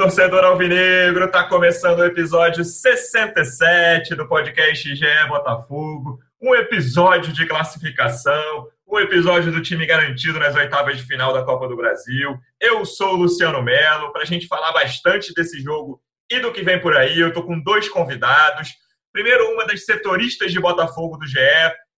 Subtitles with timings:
[0.00, 1.30] Torcedor alvinegro!
[1.30, 6.18] Tá começando o episódio 67 do podcast GE Botafogo.
[6.40, 11.68] Um episódio de classificação, um episódio do time garantido nas oitavas de final da Copa
[11.68, 12.34] do Brasil.
[12.58, 16.62] Eu sou o Luciano Melo, para a gente falar bastante desse jogo e do que
[16.62, 17.20] vem por aí.
[17.20, 18.70] Eu tô com dois convidados.
[19.12, 21.36] Primeiro, uma das setoristas de Botafogo do GE.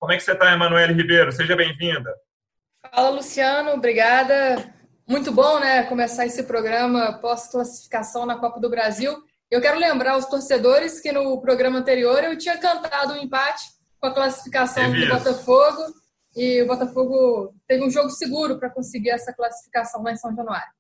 [0.01, 1.31] Como é que você está, Emanuele Ribeiro?
[1.31, 2.13] Seja bem-vinda.
[2.93, 3.71] Fala, Luciano.
[3.71, 9.17] Obrigada muito bom, né, começar esse programa pós-classificação na Copa do Brasil.
[9.51, 13.65] Eu quero lembrar os torcedores que no programa anterior eu tinha cantado um empate
[14.01, 15.83] com a classificação do Botafogo
[16.35, 20.73] e o Botafogo teve um jogo seguro para conseguir essa classificação lá em São Januário.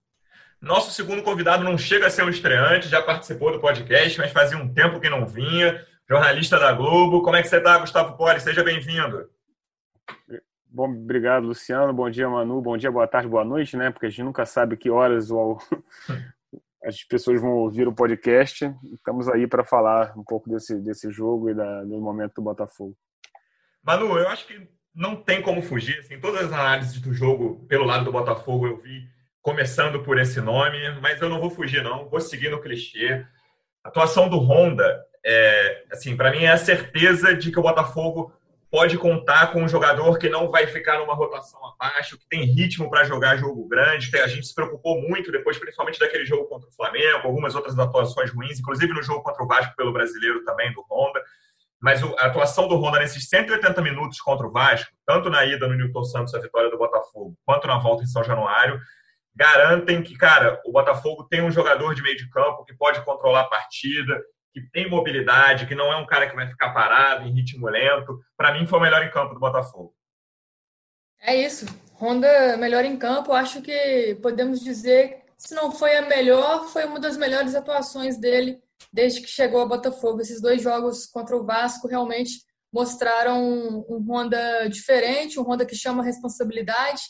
[0.60, 4.56] Nosso segundo convidado não chega a ser um estreante, já participou do podcast, mas fazia
[4.56, 5.84] um tempo que não vinha.
[6.08, 7.22] Jornalista da Globo.
[7.22, 8.40] Como é que você está, Gustavo Poli?
[8.40, 9.28] Seja bem-vindo.
[10.74, 11.92] Bom, obrigado, Luciano.
[11.92, 12.62] Bom dia, Manu.
[12.62, 13.90] Bom dia, boa tarde, boa noite, né?
[13.90, 15.28] Porque a gente nunca sabe que horas
[16.82, 18.74] as pessoas vão ouvir o podcast.
[18.90, 22.96] Estamos aí para falar um pouco desse, desse jogo e da, do momento do Botafogo.
[23.82, 25.98] Manu, eu acho que não tem como fugir.
[25.98, 29.06] Assim, todas as análises do jogo pelo lado do Botafogo eu vi
[29.42, 32.08] começando por esse nome, mas eu não vou fugir, não.
[32.08, 33.26] Vou seguir no clichê.
[33.84, 38.32] A atuação do Honda, é, assim, para mim é a certeza de que o Botafogo
[38.72, 42.88] pode contar com um jogador que não vai ficar numa rotação abaixo, que tem ritmo
[42.88, 44.10] para jogar jogo grande.
[44.18, 48.30] A gente se preocupou muito depois, principalmente daquele jogo contra o Flamengo, algumas outras atuações
[48.30, 51.22] ruins, inclusive no jogo contra o Vasco pelo brasileiro também, do Honda.
[51.82, 55.74] Mas a atuação do Honda nesses 180 minutos contra o Vasco, tanto na ida no
[55.74, 58.80] Newton Santos, a vitória do Botafogo, quanto na volta em São Januário,
[59.36, 63.40] garantem que, cara, o Botafogo tem um jogador de meio de campo que pode controlar
[63.40, 64.18] a partida,
[64.52, 68.20] que tem mobilidade, que não é um cara que vai ficar parado em ritmo lento.
[68.36, 69.94] Para mim, foi o melhor em campo do Botafogo.
[71.20, 71.66] É isso.
[72.00, 73.32] Honda melhor em campo.
[73.32, 78.60] Acho que podemos dizer, se não foi a melhor, foi uma das melhores atuações dele
[78.92, 80.20] desde que chegou ao Botafogo.
[80.20, 82.42] Esses dois jogos contra o Vasco realmente
[82.72, 87.02] mostraram um Honda diferente, um Honda que chama responsabilidade.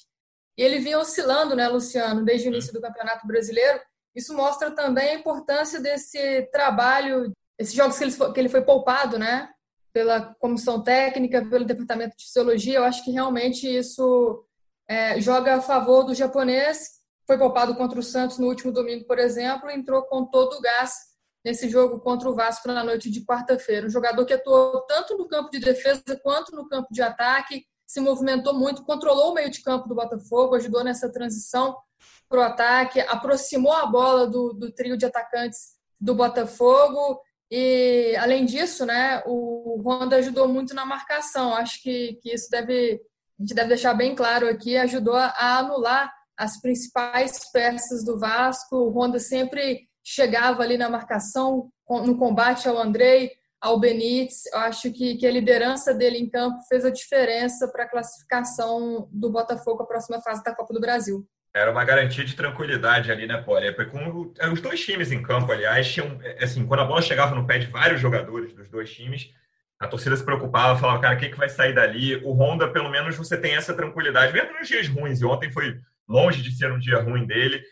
[0.56, 3.80] E ele vinha oscilando, né, Luciano, desde o início do Campeonato Brasileiro
[4.14, 8.62] isso mostra também a importância desse trabalho, esses jogos que ele foi, que ele foi
[8.62, 9.48] poupado, né?
[9.92, 12.78] Pela comissão técnica, pelo departamento de fisiologia.
[12.78, 14.44] Eu acho que realmente isso
[14.88, 17.00] é, joga a favor do japonês.
[17.26, 20.60] Foi poupado contra o Santos no último domingo, por exemplo, e entrou com todo o
[20.60, 21.12] gás
[21.44, 23.86] nesse jogo contra o Vasco na noite de quarta-feira.
[23.86, 28.00] Um jogador que atuou tanto no campo de defesa quanto no campo de ataque, se
[28.00, 31.76] movimentou muito, controlou o meio de campo do Botafogo, ajudou nessa transição
[32.32, 37.20] para o ataque, aproximou a bola do, do trio de atacantes do Botafogo.
[37.50, 41.54] E, além disso, né, o Honda ajudou muito na marcação.
[41.54, 43.02] Acho que, que isso deve,
[43.38, 48.76] a gente deve deixar bem claro aqui, ajudou a anular as principais peças do Vasco.
[48.76, 54.46] O Honda sempre chegava ali na marcação, no combate ao Andrei, ao Benítez.
[54.50, 59.06] Eu acho que, que a liderança dele em campo fez a diferença para a classificação
[59.12, 61.28] do Botafogo a próxima fase da Copa do Brasil.
[61.54, 63.66] Era uma garantia de tranquilidade ali, né, Poli?
[63.66, 67.02] É, com é, os dois times em campo, aliás, tinham, é, assim, quando a bola
[67.02, 69.30] chegava no pé de vários jogadores dos dois times,
[69.78, 72.16] a torcida se preocupava, falava, cara, o que, que vai sair dali?
[72.24, 75.78] O Honda, pelo menos, você tem essa tranquilidade, mesmo nos dias ruins, e ontem foi
[76.08, 77.62] longe de ser um dia ruim dele,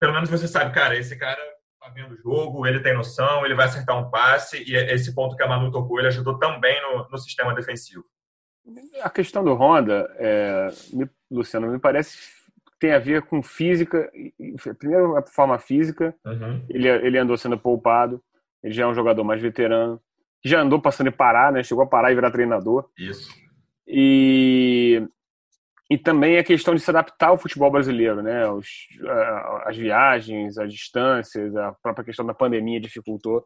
[0.00, 1.40] pelo menos você sabe, cara, esse cara
[1.80, 5.36] tá vendo o jogo, ele tem noção, ele vai acertar um passe, e esse ponto
[5.36, 8.04] que a Manu tocou, ele ajudou também no, no sistema defensivo.
[9.02, 12.37] A questão do Honda, é, me, Luciano, me parece
[12.78, 14.10] tem a ver com física.
[14.78, 16.14] Primeiro, a forma física.
[16.24, 16.64] Uhum.
[16.68, 18.22] Ele, ele andou sendo poupado.
[18.62, 20.00] Ele já é um jogador mais veterano.
[20.44, 21.62] Já andou passando de parar, né?
[21.62, 22.88] Chegou a parar e virar treinador.
[22.98, 23.30] Isso.
[23.86, 25.02] E,
[25.90, 28.48] e também a questão de se adaptar ao futebol brasileiro, né?
[28.48, 28.68] Os,
[29.64, 33.44] as viagens, as distâncias, a própria questão da pandemia dificultou.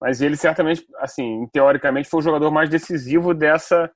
[0.00, 3.90] Mas ele certamente, assim, teoricamente, foi o jogador mais decisivo dessa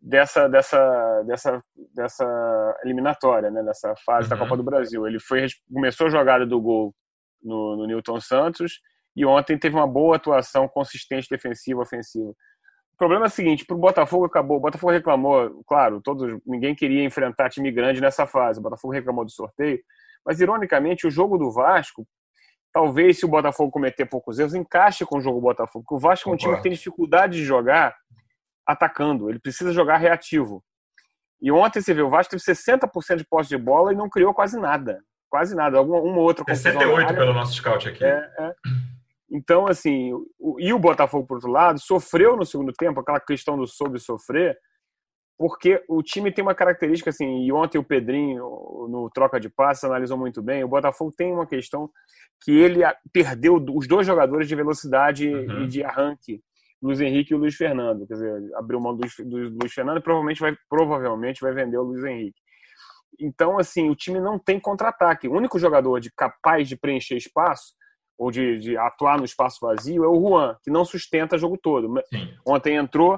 [0.00, 1.62] dessa dessa dessa
[1.94, 4.30] dessa eliminatória, né, dessa fase uhum.
[4.30, 5.06] da Copa do Brasil.
[5.06, 6.94] Ele foi começou a jogada do gol
[7.42, 8.80] no, no Newton Santos
[9.16, 12.30] e ontem teve uma boa atuação consistente defensiva ofensiva.
[12.30, 16.74] O problema é o seguinte, para o Botafogo acabou, o Botafogo reclamou, claro, todos ninguém
[16.74, 18.58] queria enfrentar time grande nessa fase.
[18.58, 19.78] O Botafogo reclamou do sorteio,
[20.26, 22.06] mas ironicamente o jogo do Vasco
[22.72, 25.84] talvez se o Botafogo cometer poucos erros, encaixe com o jogo Botafogo.
[25.84, 27.96] Porque o Vasco é um time que tem dificuldade de jogar
[28.68, 30.62] atacando, ele precisa jogar reativo.
[31.40, 34.34] E ontem você viu, o Vasco teve 60% de posse de bola e não criou
[34.34, 35.00] quase nada.
[35.30, 38.04] Quase nada, alguma uma outra 68 pelo nosso scout aqui.
[38.04, 38.52] É, é.
[39.30, 43.56] Então, assim, o, e o Botafogo, por outro lado, sofreu no segundo tempo, aquela questão
[43.56, 44.58] do soube sofrer,
[45.38, 48.42] porque o time tem uma característica, assim, e ontem o Pedrinho,
[48.90, 51.90] no troca de passes, analisou muito bem, o Botafogo tem uma questão
[52.42, 52.80] que ele
[53.12, 55.64] perdeu os dois jogadores de velocidade uhum.
[55.64, 56.42] e de arranque,
[56.82, 58.06] Luiz Henrique e o Luiz Fernando.
[58.06, 61.76] Quer dizer, abriu mão do, do, do Luiz Fernando e provavelmente vai, provavelmente vai vender
[61.76, 62.40] o Luiz Henrique.
[63.20, 65.28] Então, assim, o time não tem contra-ataque.
[65.28, 67.74] O único jogador de capaz de preencher espaço
[68.16, 71.56] ou de, de, atuar no espaço vazio é o Juan, que não sustenta o jogo
[71.56, 71.88] todo.
[72.12, 72.34] Sim.
[72.46, 73.16] Ontem entrou,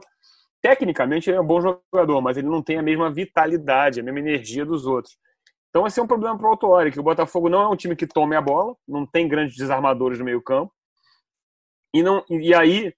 [0.62, 4.20] tecnicamente ele é um bom jogador, mas ele não tem a mesma vitalidade, a mesma
[4.20, 5.16] energia dos outros.
[5.70, 7.96] Então esse é um problema para o Autuori, que o Botafogo não é um time
[7.96, 10.72] que tome a bola, não tem grandes desarmadores no meio campo,
[11.94, 12.92] e, não, e aí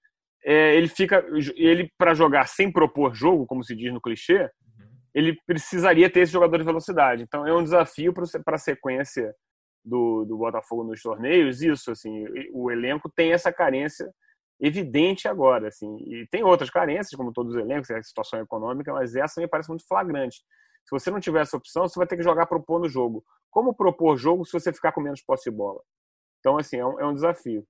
[0.45, 1.25] é, ele fica,
[1.55, 4.49] ele para jogar sem propor jogo, como se diz no clichê,
[5.13, 7.23] ele precisaria ter esse jogador de velocidade.
[7.23, 9.33] Então é um desafio para a sequência
[9.83, 11.61] do, do Botafogo nos torneios.
[11.61, 14.11] Isso, assim, o elenco tem essa carência
[14.59, 18.93] evidente agora, assim, e tem outras carências, como todos os elencos, é a situação econômica,
[18.93, 20.37] mas essa me parece muito flagrante.
[20.85, 23.23] Se você não tiver essa opção, você vai ter que jogar propor no jogo.
[23.49, 25.81] Como propor jogo se você ficar com menos posse de bola?
[26.39, 27.65] Então, assim, é um, é um desafio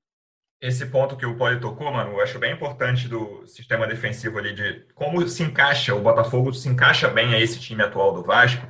[0.61, 4.53] esse ponto que o Poli tocou, mano, eu acho bem importante do sistema defensivo ali,
[4.53, 8.65] de como se encaixa, o Botafogo se encaixa bem a esse time atual do Vasco.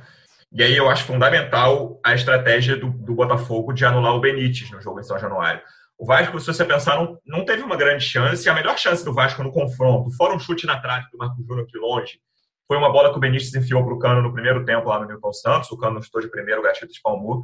[0.52, 4.80] E aí eu acho fundamental a estratégia do, do Botafogo de anular o Benítez no
[4.80, 5.60] jogo em São Januário.
[5.96, 8.48] O Vasco, se você pensar, não, não teve uma grande chance.
[8.48, 11.66] A melhor chance do Vasco no confronto, fora um chute na trave do Marco Júnior
[11.66, 12.20] de longe,
[12.66, 15.06] foi uma bola que o Benítez enfiou para o Cano no primeiro tempo lá no
[15.06, 15.70] Milton Santos.
[15.70, 17.42] O Cano chutou de primeiro, o Gatito de Palmu.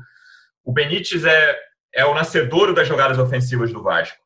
[0.64, 1.56] O Benítez é,
[1.94, 4.19] é o nascedouro das jogadas ofensivas do Vasco.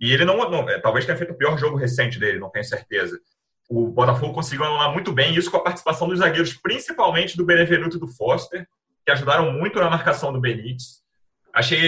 [0.00, 2.64] E ele não, não, é, talvez tenha feito o pior jogo recente dele, não tenho
[2.64, 3.18] certeza.
[3.68, 7.96] O Botafogo conseguiu anular muito bem isso com a participação dos zagueiros, principalmente do Benevenuto
[7.96, 8.66] e do Foster,
[9.04, 11.02] que ajudaram muito na marcação do Benítez.
[11.52, 11.78] Achei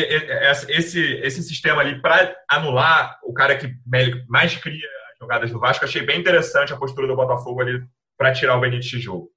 [0.69, 3.73] esse, esse sistema ali para anular o cara que
[4.29, 7.83] mais cria as jogadas do Vasco, achei bem interessante a postura do Botafogo ali
[8.19, 9.31] para tirar o Benítez de jogo.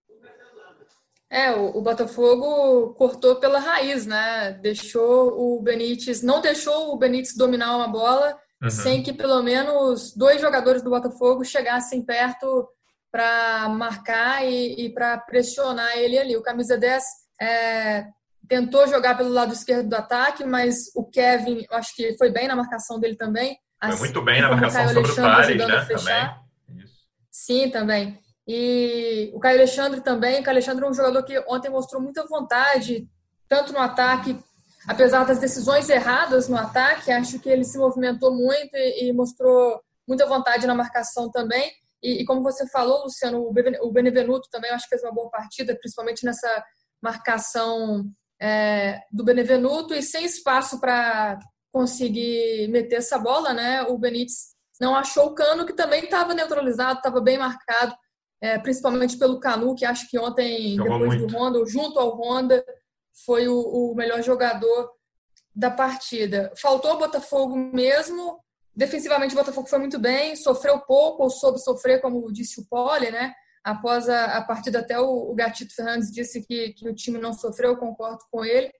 [1.29, 4.51] É, o, o, Botafogo cortou pela raiz, né?
[4.61, 8.69] Deixou o Benítez, não deixou o Benítez dominar uma bola uhum.
[8.69, 12.67] sem que pelo menos dois jogadores do Botafogo chegassem perto
[13.11, 16.35] para marcar e, e para pressionar ele ali.
[16.35, 17.03] O camisa 10
[17.39, 18.05] é,
[18.47, 22.47] tentou jogar pelo lado esquerdo do ataque, mas o Kevin, eu acho que foi bem
[22.47, 23.57] na marcação dele também.
[23.79, 25.85] Foi assim, muito bem na marcação sobre o Tales, né?
[25.85, 26.43] Também.
[27.29, 28.19] Sim, também.
[28.47, 30.39] E o Caio Alexandre também.
[30.39, 33.07] O Caio Alexandre é um jogador que ontem mostrou muita vontade,
[33.47, 34.37] tanto no ataque
[34.87, 39.81] apesar das decisões erradas no ataque, acho que ele se movimentou muito e, e mostrou
[40.07, 41.71] muita vontade na marcação também.
[42.01, 43.47] E, e, como você falou, Luciano,
[43.81, 46.63] o Benevenuto também acho que fez uma boa partida, principalmente nessa
[47.01, 48.03] marcação
[48.41, 51.39] é, do Benevenuto e sem espaço para
[51.71, 53.83] conseguir meter essa bola, né?
[53.83, 57.95] O Benítez não achou o Cano, que também estava neutralizado, estava bem marcado,
[58.41, 61.31] é, principalmente pelo Canu, que acho que ontem, Jogou depois muito.
[61.31, 62.63] do Honda, junto ao Honda,
[63.25, 64.91] foi o, o melhor jogador
[65.55, 66.51] da partida.
[66.57, 68.39] Faltou o Botafogo mesmo.
[68.75, 73.11] Defensivamente, o Botafogo foi muito bem, sofreu pouco ou soube sofrer, como disse o Poli,
[73.11, 73.33] né?
[73.63, 77.33] Após a, a partida, até o, o, Gatito Fernandes disse que, que o time não
[77.33, 78.71] sofreu, eu concordo com ele.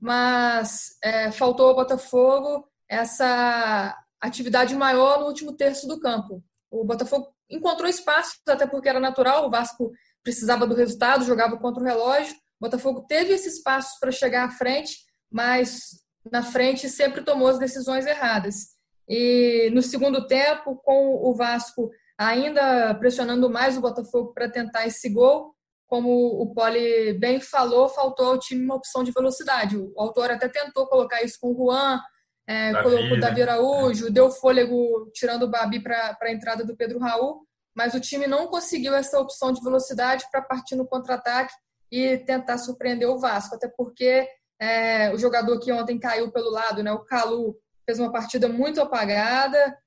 [0.00, 6.42] Mas é, faltou ao Botafogo essa atividade maior no último terço do campo.
[6.70, 11.82] O Botafogo encontrou espaço, até porque era natural, o Vasco precisava do resultado, jogava contra
[11.82, 14.98] o relógio, o Botafogo teve esse espaço para chegar à frente,
[15.30, 16.00] mas
[16.30, 18.76] na frente sempre tomou as decisões erradas.
[19.08, 25.08] E no segundo tempo, com o Vasco ainda pressionando mais o Botafogo para tentar esse
[25.08, 25.54] gol,
[25.86, 29.78] como o Poli bem falou, faltou ao time uma opção de velocidade.
[29.78, 32.00] O autor até tentou colocar isso com o Juan,
[32.46, 33.42] é, Davi, colocou o Davi né?
[33.42, 38.26] Araújo, deu fôlego tirando o Babi para a entrada do Pedro Raul, mas o time
[38.26, 41.54] não conseguiu essa opção de velocidade para partir no contra-ataque
[41.90, 44.28] e tentar surpreender o Vasco, até porque
[44.60, 48.80] é, o jogador que ontem caiu pelo lado, né, o Calu, fez uma partida muito
[48.80, 49.78] apagada.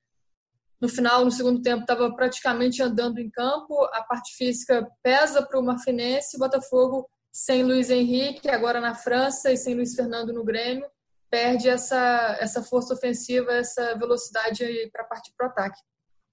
[0.80, 3.84] No final, no segundo tempo, estava praticamente andando em campo.
[3.92, 6.38] A parte física pesa para o Marfinense.
[6.38, 10.84] Botafogo, sem Luiz Henrique, agora na França, e sem Luiz Fernando no Grêmio,
[11.30, 15.78] perde essa, essa força ofensiva, essa velocidade para partir para o ataque.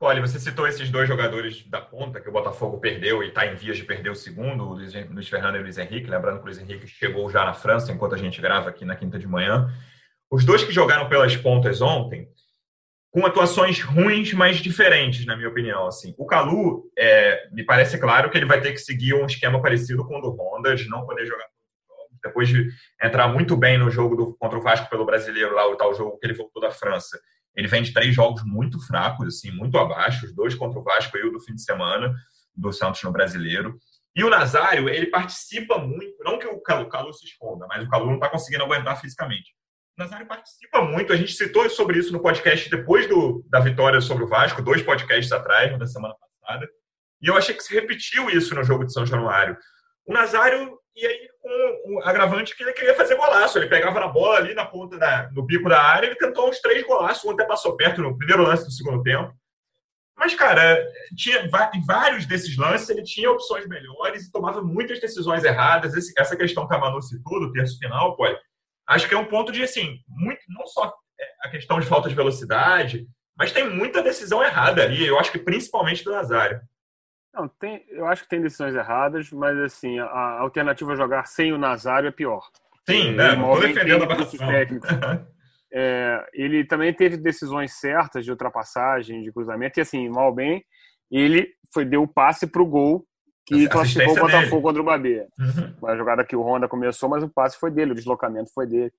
[0.01, 3.55] Olha, você citou esses dois jogadores da ponta que o Botafogo perdeu e está em
[3.55, 4.93] vias de perder o segundo, o Luiz,
[5.27, 6.09] Fernando e o Luiz Henrique.
[6.09, 8.95] Lembrando que o Luiz Henrique chegou já na França enquanto a gente grava aqui na
[8.95, 9.69] quinta de manhã.
[10.31, 12.29] os dois que jogaram pelas pontas ontem,
[13.11, 15.85] com atuações ruins, mas diferentes, na minha opinião.
[15.85, 19.61] Assim, o Calu, é, me parece claro que ele vai ter que seguir um esquema
[19.61, 21.45] parecido com o do Honda, de não poder jogar
[22.23, 22.69] depois de
[23.03, 26.17] entrar muito bem no jogo do, contra o Vasco pelo Brasileiro, lá o tal jogo
[26.17, 27.19] que ele voltou da França.
[27.59, 31.17] Ele vem de três jogos muito fracos, assim, muito abaixo, os dois contra o Vasco
[31.17, 32.15] e o do fim de semana
[32.55, 33.77] do Santos no Brasileiro.
[34.15, 37.89] E o Nazário, ele participa muito, não que o Calu, Calu se esconda, mas o
[37.89, 39.53] Calu não está conseguindo aguentar fisicamente.
[39.97, 43.99] O Nazário participa muito, a gente citou sobre isso no podcast depois do, da vitória
[43.99, 46.65] sobre o Vasco, dois podcasts atrás, na semana passada,
[47.21, 49.57] e eu achei que se repetiu isso no jogo de São Januário.
[50.05, 54.07] O Nazário, e aí com o agravante que ele queria fazer golaço, ele pegava na
[54.07, 57.31] bola ali na ponta, da, no bico da área, ele tentou uns três golaços, um
[57.31, 59.33] até passou perto no primeiro lance do segundo tempo,
[60.19, 61.49] mas, cara, tinha
[61.87, 65.95] vários desses lances ele tinha opções melhores e tomava muitas decisões erradas.
[65.95, 68.25] Esse, essa questão que a Manu citou, do terço final, pô,
[68.85, 72.09] acho que é um ponto de, assim, muito, não só é, a questão de falta
[72.09, 75.07] de velocidade, mas tem muita decisão errada ali.
[75.07, 76.59] Eu acho que principalmente do Nazário.
[77.33, 81.53] Não, tem, eu acho que tem decisões erradas, mas assim, a alternativa a jogar sem
[81.53, 82.41] o Nazário é pior.
[82.87, 83.35] Sim, né?
[83.35, 84.39] Não estou defendendo a barração.
[85.71, 90.65] É, ele também teve decisões certas de ultrapassagem, de cruzamento, e assim, mal bem,
[91.11, 93.05] ele foi, deu o passe para o gol
[93.45, 94.61] que classificou o Botafogo dele.
[94.61, 95.27] contra o Babê.
[95.39, 95.87] Uhum.
[95.87, 98.91] A jogada que o Honda começou, mas o passe foi dele, o deslocamento foi dele.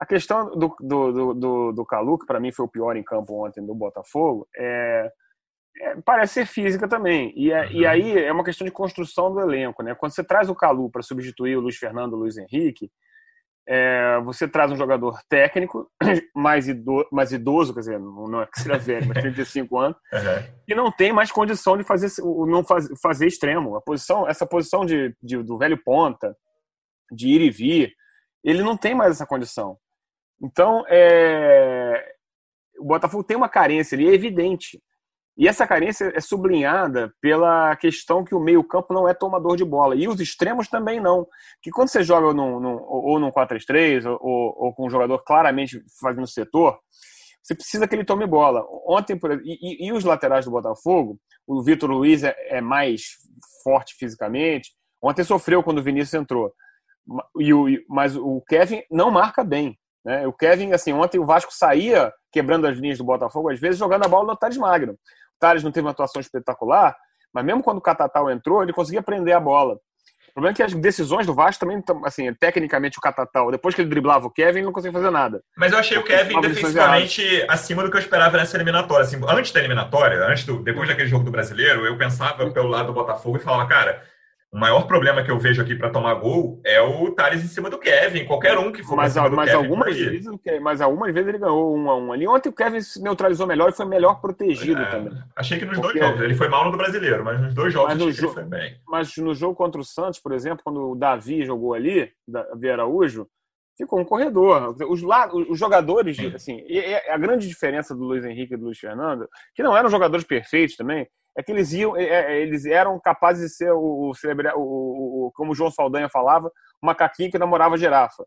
[0.00, 3.02] A questão do, do, do, do, do Calu, que para mim foi o pior em
[3.02, 5.10] campo ontem do Botafogo, é,
[5.80, 7.32] é parece ser física também.
[7.36, 7.72] E, é, uhum.
[7.72, 9.82] e aí é uma questão de construção do elenco.
[9.82, 9.94] Né?
[9.94, 12.90] Quando você traz o Calu para substituir o Luiz Fernando o Luiz Henrique,
[13.66, 15.88] é, você traz um jogador técnico,
[16.34, 20.54] mais idoso, mais idoso quer dizer, não é que seja velho, mas 35 anos, uhum.
[20.66, 23.76] e não tem mais condição de fazer, não faz, fazer extremo.
[23.76, 26.36] A posição, essa posição de, de, do velho ponta,
[27.10, 27.94] de ir e vir,
[28.42, 29.78] ele não tem mais essa condição.
[30.42, 32.14] Então, é,
[32.78, 34.82] o Botafogo tem uma carência ali, é evidente.
[35.36, 39.96] E essa carência é sublinhada pela questão que o meio-campo não é tomador de bola.
[39.96, 41.26] E os extremos também não.
[41.62, 45.82] Que quando você joga num, num, ou num 4-3-3 ou, ou, com um jogador claramente
[46.00, 46.78] fazendo setor,
[47.42, 48.62] você precisa que ele tome bola.
[48.86, 53.02] Ontem, por, e, e, os laterais do Botafogo, o Vitor Luiz é, é, mais
[53.64, 54.70] forte fisicamente.
[55.02, 56.52] Ontem sofreu quando o Vinícius entrou.
[57.38, 59.76] E o, mas o Kevin não marca bem.
[60.04, 60.26] Né?
[60.26, 64.04] O Kevin, assim, ontem o Vasco saía quebrando as linhas do Botafogo, às vezes jogando
[64.04, 64.96] a bola no Thales Magno.
[65.42, 66.96] Thales não teve uma atuação espetacular,
[67.34, 69.74] mas mesmo quando o Catatal entrou, ele conseguia prender a bola.
[70.28, 73.82] O problema é que as decisões do Vasco também, assim, tecnicamente o Catatal, depois que
[73.82, 75.42] ele driblava o Kevin, ele não conseguia fazer nada.
[75.56, 79.04] Mas eu achei o Kevin defensivamente acima do que eu esperava nessa eliminatória.
[79.04, 82.86] Assim, antes da eliminatória, antes do, depois daquele jogo do brasileiro, eu pensava pelo lado
[82.86, 84.02] do Botafogo e falava, cara,
[84.52, 87.70] o maior problema que eu vejo aqui para tomar gol é o Thales em cima
[87.70, 90.30] do Kevin, qualquer um que for mas, mas Kevin, algumas vezes,
[90.60, 92.28] mas algumas vezes ele ganhou um a um ali.
[92.28, 95.18] Ontem o Kevin se neutralizou melhor e foi melhor protegido é, também.
[95.34, 95.98] Achei que nos Porque...
[95.98, 96.22] dois jogos.
[96.22, 98.26] Ele foi mal no do brasileiro, mas nos dois jogos no jo...
[98.26, 98.76] ele foi bem.
[98.86, 103.26] Mas no jogo contra o Santos, por exemplo, quando o Davi jogou ali, Davi Araújo,
[103.74, 104.76] ficou um corredor.
[104.86, 108.78] Os, lá, os jogadores, assim, e a grande diferença do Luiz Henrique e do Luiz
[108.78, 113.00] Fernando, que não eram jogadores perfeitos também, é que eles iam, é, é, eles eram
[113.00, 116.48] capazes de ser o, o, o, como o João Saldanha falava,
[116.82, 118.24] o macaquinho que namorava girafa.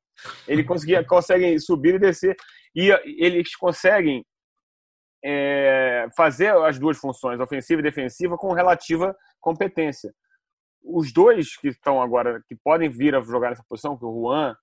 [0.47, 2.35] Ele conseguia, conseguem subir e descer
[2.75, 4.25] e eles conseguem
[5.23, 10.13] é, fazer as duas funções, ofensiva e defensiva, com relativa competência.
[10.83, 14.55] Os dois que estão agora, que podem vir a jogar nessa posição, que o Juan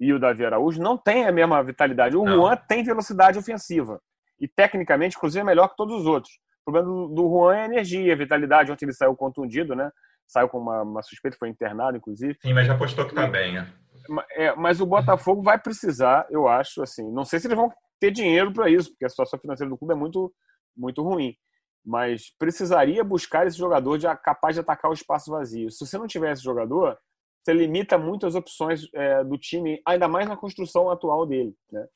[0.00, 2.16] e o Davi Araújo, não têm a mesma vitalidade.
[2.16, 2.34] O não.
[2.34, 4.00] Juan tem velocidade ofensiva
[4.40, 6.32] e tecnicamente, inclusive, é melhor que todos os outros.
[6.66, 8.70] O problema do, do Juan é a energia, a vitalidade.
[8.70, 9.90] Ontem ele saiu contundido, né?
[10.26, 12.36] Saiu com uma, uma suspeita, foi internado, inclusive.
[12.40, 13.72] Sim, mas já postou que tá bem, né?
[14.32, 17.10] É, mas o Botafogo vai precisar, eu acho, assim.
[17.12, 19.92] Não sei se eles vão ter dinheiro para isso, porque a situação financeira do clube
[19.92, 20.32] é muito,
[20.76, 21.34] muito ruim.
[21.84, 25.70] Mas precisaria buscar esse jogador de, capaz de atacar o espaço vazio.
[25.70, 26.96] Se você não tiver esse jogador,
[27.42, 31.54] você limita muito as opções é, do time, ainda mais na construção atual dele.
[31.72, 31.86] Né?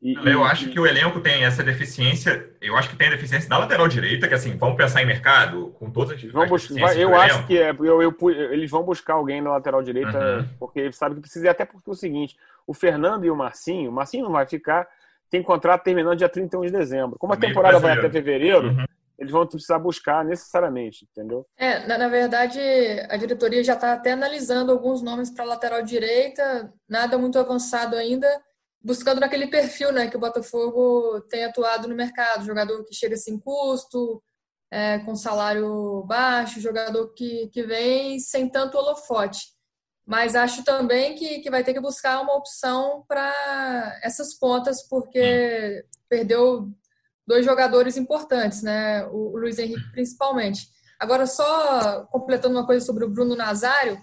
[0.00, 2.50] E, eu e, acho que o elenco tem essa deficiência.
[2.60, 5.74] Eu acho que tem a deficiência da lateral direita, que assim, vamos pensar em mercado
[5.78, 7.46] com todas as, vão Eu acho elenco.
[7.46, 8.14] que é, eu, eu,
[8.52, 10.48] eles vão buscar alguém na lateral direita, uhum.
[10.58, 11.50] porque eles sabem que precisa.
[11.50, 12.36] Até porque é o seguinte:
[12.66, 14.86] o Fernando e o Marcinho, o Marcinho não vai ficar,
[15.30, 17.18] tem contrato terminando dia 31 de dezembro.
[17.18, 18.84] Como a temporada vai até fevereiro, uhum.
[19.18, 21.46] eles vão precisar buscar necessariamente, entendeu?
[21.56, 22.60] É, na, na verdade,
[23.08, 28.28] a diretoria já está até analisando alguns nomes para lateral direita, nada muito avançado ainda
[28.86, 32.46] buscando naquele perfil né, que o Botafogo tem atuado no mercado.
[32.46, 34.22] Jogador que chega sem custo,
[34.70, 39.54] é, com salário baixo, jogador que, que vem sem tanto holofote.
[40.06, 45.84] mas acho também que, que vai ter que buscar uma opção para essas pontas, porque
[46.08, 46.68] perdeu
[47.26, 49.04] dois jogadores importantes, né?
[49.06, 50.68] O, o Luiz Henrique principalmente.
[50.98, 54.00] Agora, só completando uma coisa sobre o Bruno Nazário,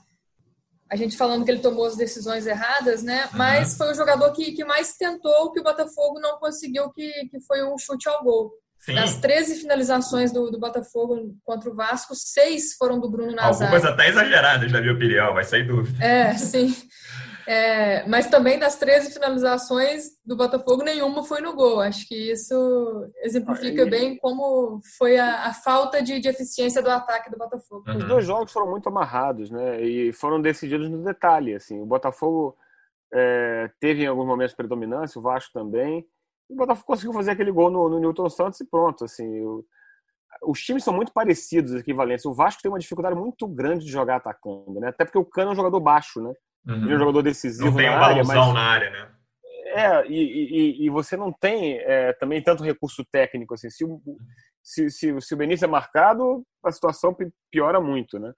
[0.89, 3.27] a gente falando que ele tomou as decisões erradas, né?
[3.33, 7.39] Mas foi o jogador que, que mais tentou, que o Botafogo não conseguiu, que, que
[7.41, 8.51] foi um chute ao gol.
[8.79, 8.95] Sim.
[8.95, 13.73] Das 13 finalizações do, do Botafogo contra o Vasco, seis foram do Bruno Nazário.
[13.73, 16.03] Algumas até exageradas, na minha opinião, mas sem dúvida.
[16.03, 16.75] É, sim.
[17.47, 21.81] É, mas também das 13 finalizações do Botafogo, nenhuma foi no gol.
[21.81, 27.29] Acho que isso exemplifica bem como foi a, a falta de, de, eficiência do ataque
[27.29, 27.83] do Botafogo.
[27.89, 29.81] Os dois jogos foram muito amarrados, né?
[29.81, 31.53] E foram decididos no detalhe.
[31.53, 32.55] Assim, o Botafogo
[33.13, 36.07] é, teve em alguns momentos predominância, o Vasco também
[36.49, 39.05] o Botafogo conseguiu fazer aquele gol no, no Newton Santos e pronto.
[39.05, 39.65] Assim, o,
[40.43, 42.25] os times são muito parecidos, equivalentes.
[42.25, 44.89] O Vasco tem uma dificuldade muito grande de jogar atacando, né?
[44.89, 46.33] Até porque o Cano é um jogador baixo, né?
[46.65, 46.83] Uhum.
[46.83, 48.53] Ele é um jogador decisivo não tem um na área, mas...
[48.53, 49.09] na área, né?
[49.75, 53.69] É, e, e, e você não tem é, também tanto recurso técnico assim.
[53.69, 53.99] Se o,
[54.61, 57.15] se, se, se o Benício é marcado, a situação
[57.51, 58.31] piora muito, né?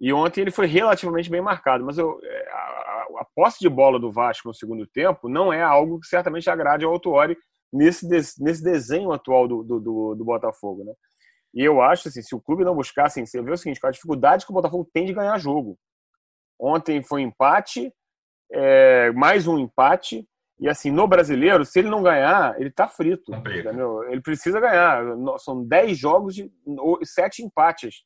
[0.00, 2.48] E ontem ele foi relativamente bem marcado, mas eu, é,
[3.18, 6.84] a posse de bola do Vasco no segundo tempo não é algo que certamente agrade
[6.84, 7.36] ao Autuori
[7.72, 10.92] nesse, nesse desenho atual do, do, do, do Botafogo, né?
[11.52, 13.90] E eu acho assim, se o clube não buscasse, assim, você vê o seguinte, a
[13.90, 15.76] dificuldade que o Botafogo tem de ganhar jogo.
[16.60, 17.90] Ontem foi um empate,
[18.52, 20.28] é, mais um empate,
[20.60, 23.32] e assim, no brasileiro, se ele não ganhar, ele tá frito.
[23.70, 24.04] Entendeu?
[24.10, 25.02] Ele precisa ganhar.
[25.38, 26.52] São 10 jogos de
[27.02, 28.02] 7 empates.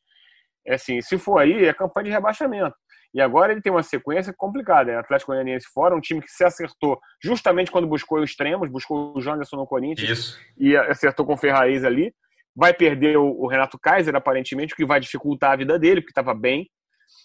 [0.64, 2.76] É assim, se for aí, é campanha de rebaixamento.
[3.12, 4.92] E agora ele tem uma sequência complicada.
[4.92, 9.16] É Atlético Goianiense fora, um time que se acertou justamente quando buscou os extremos, buscou
[9.16, 10.38] o Janderson no Corinthians Isso.
[10.56, 12.14] e acertou com o Ferrariz ali.
[12.54, 16.32] Vai perder o Renato Kaiser, aparentemente, o que vai dificultar a vida dele, porque estava
[16.32, 16.70] bem.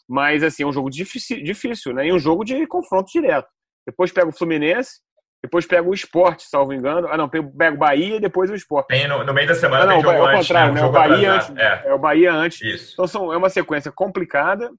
[0.08, 2.08] Mas, assim, é um jogo difícil, difícil, né?
[2.08, 3.48] E um jogo de confronto direto.
[3.86, 5.00] Depois pega o Fluminense,
[5.42, 7.08] depois pega o esporte, salvo engano.
[7.10, 8.88] Ah, não, pega o Bahia e depois o esporte.
[8.88, 10.82] Tem no, no meio da semana ah, não, tem jogo é o contrário, né?
[10.82, 10.88] né?
[10.88, 11.58] O Bahia antes.
[11.58, 11.84] É.
[11.86, 11.94] é.
[11.94, 12.62] o Bahia antes.
[12.62, 12.94] Isso.
[12.94, 14.70] Então são, é uma sequência complicada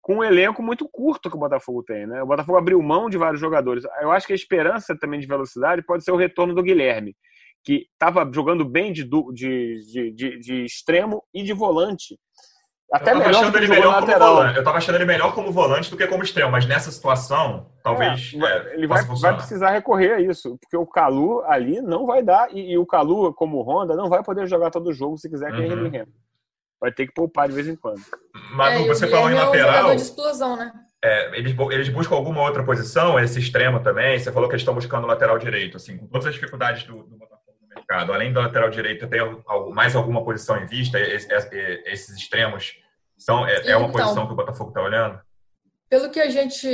[0.00, 2.22] com um elenco muito curto que o Botafogo tem, né?
[2.22, 3.84] O Botafogo abriu mão de vários jogadores.
[4.00, 7.14] Eu acho que a esperança também de velocidade pode ser o retorno do Guilherme,
[7.62, 12.18] que estava jogando bem de, de, de, de, extremo e de volante.
[12.92, 14.34] Até melhor do que ele melhor lateral.
[14.34, 14.56] Volante.
[14.56, 18.34] Eu estava achando ele melhor como volante do que como extremo, mas nessa situação, talvez.
[18.34, 22.22] É, é, ele vai, vai, precisar recorrer a isso, porque o Calu ali não vai
[22.22, 25.30] dar, e, e o Calu, como Honda, não vai poder jogar todo o jogo se
[25.30, 25.86] quiser que uhum.
[25.86, 26.06] ele
[26.80, 28.00] vai ter que poupar de vez em quando.
[28.52, 29.92] Manu, é, você falou em lateral.
[29.92, 30.72] É de explosão, né?
[31.02, 34.18] É, eles, eles buscam alguma outra posição, esse extremo também.
[34.18, 37.16] Você falou que eles estão buscando lateral direito, assim, com todas as dificuldades do, do
[37.16, 38.12] Botafogo no mercado.
[38.12, 40.98] Além do lateral direito, tem algo, mais alguma posição em vista?
[40.98, 42.79] esses extremos
[43.20, 45.20] são, é, é uma então, posição que o Botafogo está olhando?
[45.88, 46.68] Pelo que a gente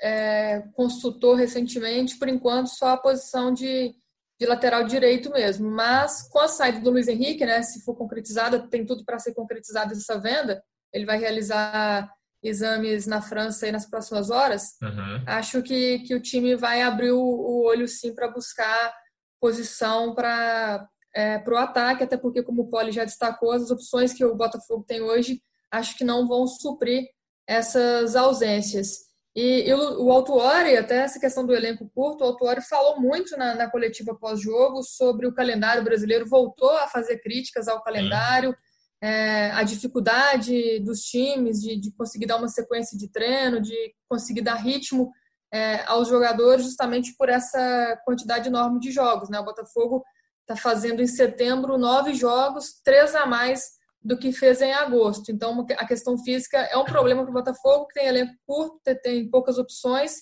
[0.00, 3.94] é, consultou recentemente, por enquanto, só a posição de
[4.42, 5.70] de lateral direito mesmo.
[5.70, 9.34] Mas com a saída do Luiz Henrique, né, se for concretizada, tem tudo para ser
[9.34, 10.62] concretizada essa venda.
[10.92, 12.10] Ele vai realizar
[12.42, 14.76] exames na França aí nas próximas horas.
[14.82, 15.22] Uhum.
[15.28, 18.92] Acho que, que o time vai abrir o, o olho sim para buscar
[19.40, 24.24] posição para é, o ataque, até porque, como o Poli já destacou, as opções que
[24.24, 25.40] o Botafogo tem hoje
[25.72, 27.08] acho que não vão suprir
[27.46, 29.10] essas ausências.
[29.34, 33.36] E, e o, o Autuori, até essa questão do elenco curto, o Autuori falou muito
[33.36, 38.54] na, na coletiva pós-jogo sobre o calendário brasileiro, voltou a fazer críticas ao calendário,
[39.00, 43.74] é, a dificuldade dos times de, de, conseguir dar uma sequência de treino, de
[44.08, 45.10] conseguir dar ritmo
[45.52, 49.28] é, aos jogadores, justamente por essa quantidade enorme de jogos.
[49.28, 49.40] Né?
[49.40, 50.04] O Botafogo
[50.42, 55.30] está fazendo em setembro nove jogos, três a mais do que fez em agosto.
[55.30, 59.28] Então, a questão física é um problema para o Botafogo, que tem elenco curto, tem
[59.30, 60.14] poucas opções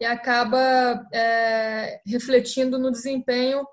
[0.00, 3.66] e acaba é, refletindo no desempenho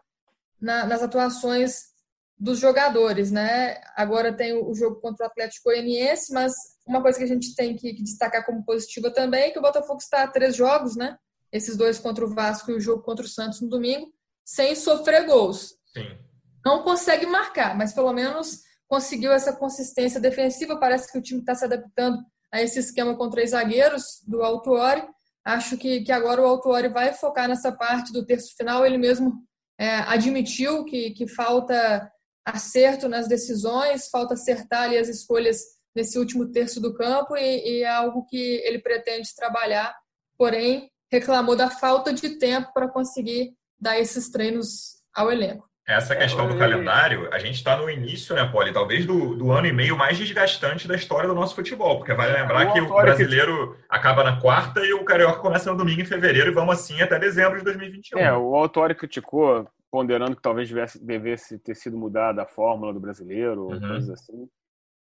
[0.59, 1.95] na, nas atuações
[2.37, 3.79] dos jogadores, né?
[3.95, 6.53] Agora tem o, jogo contra o Atlético Goianiense, mas
[6.85, 9.61] uma coisa que a gente tem que, que, destacar como positiva também é que o
[9.61, 11.17] Botafogo está a três jogos, né?
[11.51, 14.11] Esses dois contra o Vasco e o jogo contra o Santos no domingo,
[14.43, 15.75] sem sofrer gols.
[15.93, 16.17] Sim.
[16.65, 20.79] Não consegue marcar, mas pelo menos conseguiu essa consistência defensiva.
[20.79, 22.19] Parece que o time está se adaptando
[22.51, 25.03] a esse esquema com três zagueiros do Autuori.
[25.43, 28.85] Acho que, que agora o Autuori vai focar nessa parte do terço final.
[28.85, 29.43] Ele mesmo
[29.77, 32.11] é, admitiu que, que falta
[32.45, 35.63] acerto nas decisões, falta acertar ali as escolhas
[35.95, 39.95] nesse último terço do campo e, e é algo que ele pretende trabalhar.
[40.37, 45.69] Porém, reclamou da falta de tempo para conseguir dar esses treinos ao elenco.
[45.87, 48.73] Essa questão do calendário, a gente está no início, né, Poli?
[48.73, 52.33] Talvez do, do ano e meio mais desgastante da história do nosso futebol, porque vale
[52.33, 56.05] lembrar o que o brasileiro acaba na quarta e o carioca começa no domingo em
[56.05, 58.17] fevereiro e vamos assim até dezembro de 2021.
[58.17, 62.99] É, o autor criticou, ponderando que talvez devesse, devesse ter sido mudada a fórmula do
[62.99, 63.79] brasileiro, uhum.
[63.79, 64.49] coisas assim.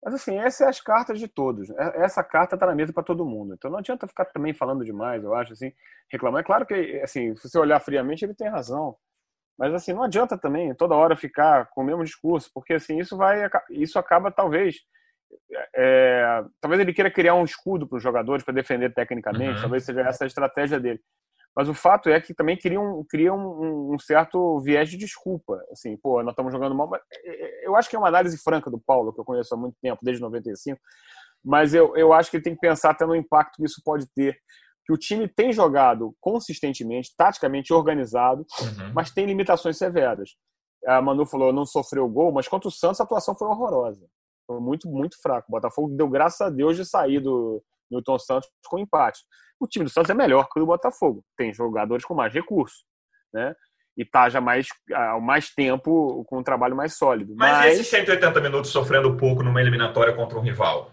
[0.05, 1.69] Mas assim, essas são as cartas de todos.
[1.71, 3.55] É, essa carta está na mesa para todo mundo.
[3.55, 5.73] Então não adianta ficar também falando demais, eu acho, assim,
[6.09, 6.43] reclamar.
[6.43, 8.97] É claro que, assim, se você olhar friamente, ele tem razão.
[9.61, 13.15] Mas assim, não adianta também toda hora ficar com o mesmo discurso, porque assim, isso
[13.15, 14.77] vai isso acaba talvez
[15.77, 19.61] é, talvez ele queira criar um escudo para os jogadores para defender tecnicamente, uhum.
[19.61, 20.99] talvez seja essa a estratégia dele.
[21.55, 25.61] Mas o fato é que também cria um, cria um, um, certo viés de desculpa.
[25.73, 26.89] Assim, pô, nós estamos jogando mal.
[26.89, 29.53] Mas é, é, eu acho que é uma análise franca do Paulo, que eu conheço
[29.53, 30.81] há muito tempo, desde 95.
[31.45, 34.07] Mas eu, eu acho que ele tem que pensar até no impacto que isso pode
[34.15, 34.39] ter
[34.85, 38.93] que o time tem jogado consistentemente, taticamente organizado, uhum.
[38.95, 40.31] mas tem limitações severas.
[40.87, 44.07] A Manu falou, não sofreu gol, mas contra o Santos a atuação foi horrorosa.
[44.47, 45.47] Foi muito, muito fraco.
[45.49, 49.21] O Botafogo deu graças a Deus de sair do Newton Santos com empate.
[49.61, 51.23] O time do Santos é melhor que o do Botafogo.
[51.37, 52.85] Tem jogadores com mais recursos,
[53.33, 53.55] né?
[53.97, 57.35] E tá já mais, há mais tempo com um trabalho mais sólido.
[57.37, 57.73] Mas, mas...
[57.75, 60.91] esses 180 minutos sofrendo pouco numa eliminatória contra um rival?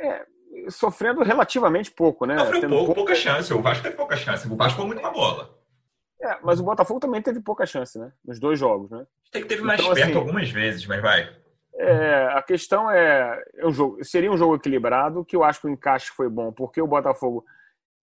[0.00, 0.24] É,
[0.68, 2.38] sofrendo relativamente pouco, né?
[2.38, 2.94] Sofreu pouco, pouca...
[2.94, 3.52] pouca chance.
[3.52, 4.48] O Vasco teve pouca chance.
[4.48, 5.58] O Vasco foi muito na bola.
[6.22, 8.12] É, mas o Botafogo também teve pouca chance, né?
[8.24, 9.06] Nos dois jogos, né?
[9.32, 11.34] Tem que teve mais então, perto assim, algumas vezes, mas vai.
[11.74, 15.66] É, a questão é, é um jogo, seria um jogo equilibrado, que eu acho que
[15.66, 17.44] o encaixe foi bom, porque o Botafogo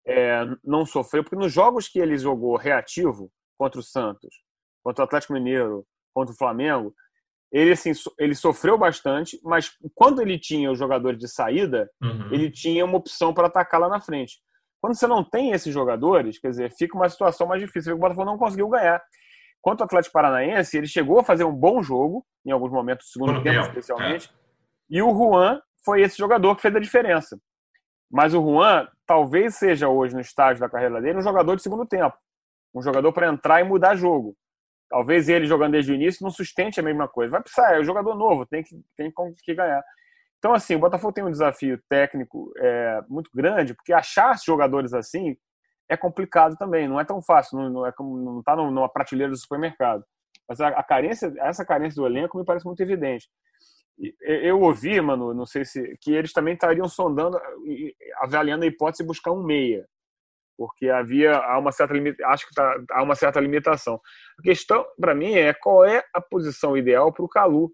[0.06, 4.34] é, não sofreu, porque nos jogos que ele jogou reativo contra o Santos,
[4.84, 6.96] contra o Atlético Mineiro, contra o Flamengo,
[7.52, 12.30] ele assim, ele sofreu bastante, mas quando ele tinha os jogadores de saída, uhum.
[12.32, 14.40] ele tinha uma opção para atacar lá na frente.
[14.82, 17.96] Quando você não tem esses jogadores, quer dizer, fica uma situação mais difícil.
[17.96, 19.02] O Botafogo não conseguiu ganhar.
[19.62, 23.42] Quanto ao Atlético Paranaense, ele chegou a fazer um bom jogo, em alguns momentos, segundo
[23.42, 24.34] tempo, tempo especialmente, é.
[24.90, 27.40] e o Juan foi esse jogador que fez a diferença.
[28.10, 31.86] Mas o Juan talvez seja hoje, no estágio da carreira dele, um jogador de segundo
[31.86, 32.16] tempo.
[32.74, 34.36] Um jogador para entrar e mudar jogo.
[34.90, 37.32] Talvez ele jogando desde o início não sustente a mesma coisa.
[37.32, 39.12] Vai precisar, é um jogador novo, tem que, tem
[39.44, 39.84] que ganhar.
[40.38, 45.36] Então, assim, o Botafogo tem um desafio técnico é, muito grande, porque achar jogadores assim
[45.90, 49.32] é complicado também, não é tão fácil, não, não é como não está numa prateleira
[49.32, 50.04] do supermercado.
[50.48, 53.28] Mas a, a, carência, essa carência do elenco me parece muito evidente.
[54.22, 57.40] Eu ouvi, mano, não sei se que eles também estariam sondando,
[58.18, 59.88] avaliando a hipótese de buscar um meia
[60.58, 61.94] porque havia há uma certa
[62.26, 64.00] acho que tá, há uma certa limitação.
[64.40, 67.72] A questão para mim é qual é a posição ideal para o Calu,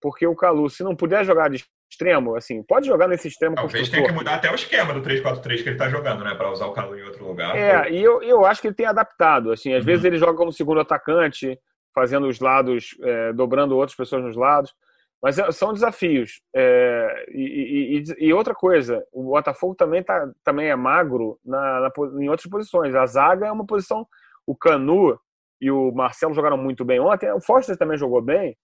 [0.00, 3.56] porque o Calu, se não puder jogar de extremo, assim, pode jogar nesse extremo.
[3.56, 6.50] Talvez tenha que mudar até o esquema do 3-4-3 que ele está jogando, né, para
[6.50, 7.56] usar o Calu em outro lugar.
[7.56, 9.86] É, e eu, eu acho que ele tem adaptado, assim, às uhum.
[9.86, 11.58] vezes ele joga como segundo atacante,
[11.92, 14.72] fazendo os lados, é, dobrando outras pessoas nos lados.
[15.22, 16.40] Mas é, são desafios.
[16.54, 21.92] É, e, e, e, outra coisa, o Botafogo também, tá, também é magro na, na,
[22.20, 22.94] em outras posições.
[22.94, 24.06] A zaga é uma posição.
[24.46, 25.18] O Canu
[25.60, 27.30] e o Marcelo jogaram muito bem ontem.
[27.32, 28.56] O Foster também jogou bem.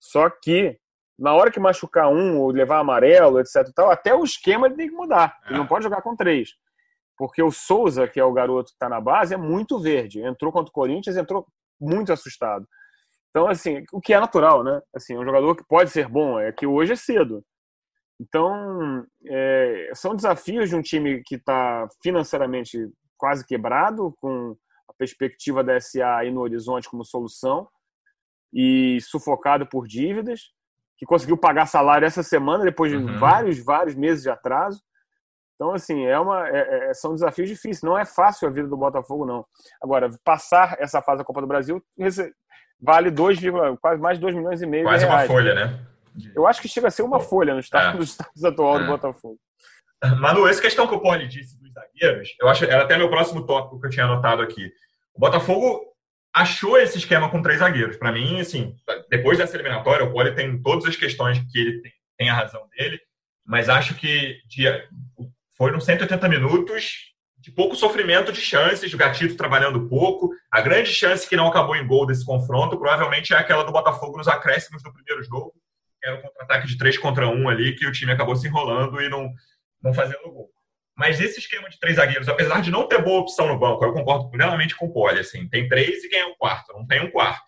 [0.00, 0.78] Só que
[1.18, 3.68] na hora que machucar um ou levar amarelo, etc.
[3.74, 5.36] Tal, até o esquema ele tem que mudar.
[5.46, 6.50] Ele não pode jogar com três.
[7.16, 10.22] Porque o Souza, que é o garoto que está na base, é muito verde.
[10.22, 11.44] Entrou contra o Corinthians, entrou
[11.80, 12.66] muito assustado.
[13.30, 14.80] Então, assim, o que é natural, né?
[14.94, 17.44] Assim, um jogador que pode ser bom, é que hoje é cedo.
[18.20, 24.56] Então, é, são desafios de um time que está financeiramente quase quebrado, com
[24.88, 27.68] a perspectiva da SA aí no horizonte como solução,
[28.52, 30.52] e sufocado por dívidas,
[30.96, 33.18] que conseguiu pagar salário essa semana, depois de uhum.
[33.18, 34.82] vários, vários meses de atraso.
[35.54, 37.82] Então, assim, é uma, é, é, são desafios difíceis.
[37.82, 39.44] Não é fácil a vida do Botafogo, não.
[39.82, 41.84] Agora, passar essa fase da Copa do Brasil
[42.80, 43.38] vale 2,
[43.80, 45.80] quase mais de 2 milhões e meio Quase uma folha, né?
[46.34, 48.02] Eu acho que chega a ser uma folha no estado, é.
[48.02, 48.80] status atual é.
[48.80, 49.38] do Botafogo.
[50.18, 53.44] Manu, essa questão que o Poli disse dos zagueiros, eu acho era até meu próximo
[53.44, 54.72] tópico que eu tinha anotado aqui.
[55.14, 55.84] O Botafogo
[56.34, 57.96] achou esse esquema com três zagueiros.
[57.96, 58.76] Para mim, assim,
[59.10, 62.68] depois dessa eliminatória, o Poli tem todas as questões que ele tem, tem a razão
[62.76, 63.00] dele,
[63.44, 64.66] mas acho que de,
[65.56, 70.30] foram 180 minutos de pouco sofrimento de chances, o Gatito trabalhando pouco.
[70.50, 74.18] A grande chance que não acabou em gol desse confronto provavelmente é aquela do Botafogo
[74.18, 75.54] nos acréscimos do primeiro jogo.
[76.02, 79.08] Era um contra-ataque de 3 contra 1 ali, que o time acabou se enrolando e
[79.08, 79.32] não,
[79.82, 80.50] não fazendo gol.
[80.96, 83.92] Mas esse esquema de três zagueiros, apesar de não ter boa opção no banco, eu
[83.92, 85.20] concordo plenamente com o Poli.
[85.20, 86.72] Assim, tem três e quem é o quarto?
[86.72, 87.46] Não tem um quarto.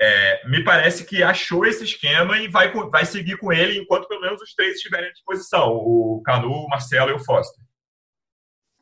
[0.00, 4.20] É, me parece que achou esse esquema e vai, vai seguir com ele enquanto pelo
[4.20, 7.64] menos os três estiverem à disposição: o Canu, o Marcelo e o Foster.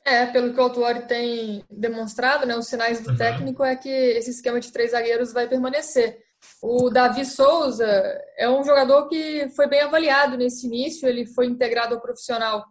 [0.04, 3.16] É, pelo que o Autuori tem demonstrado, né, os sinais do uhum.
[3.16, 6.18] técnico é que esse esquema de três zagueiros vai permanecer.
[6.60, 7.86] O Davi Souza
[8.36, 12.64] é um jogador que foi bem avaliado nesse início, ele foi integrado ao profissional